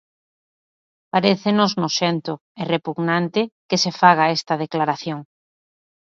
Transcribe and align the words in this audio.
Parécenos 1.13 1.71
noxento 1.83 2.33
e 2.61 2.63
repugnante 2.75 3.41
que 3.69 3.77
se 3.83 3.91
faga 3.99 4.31
esta 4.37 4.53
declaración. 4.63 5.19